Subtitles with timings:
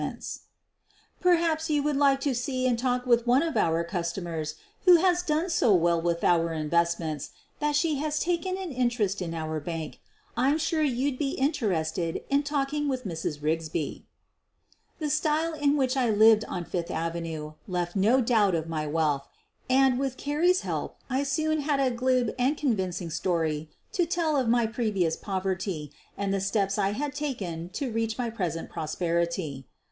[0.01, 3.43] QUEEN OF THE BURGLARS 97 Perhaps you would like to see and talk with one
[3.43, 8.17] of our customers who has done so well with our in vestments that she has
[8.19, 9.99] taken an interest in our bank.
[10.35, 13.43] I'm sure you'd be interested in talking with Mrs.
[13.43, 14.05] Rigsby."
[14.97, 19.27] The style in which I lived on Fifth avenue left no doubt of my wealth,
[19.69, 24.35] and, with Carrie 's help, I soon had a glib and convincing story to tell
[24.35, 28.67] of my previ ous poverty and the steps I had taken to reach my present
[28.71, 29.67] prosperity.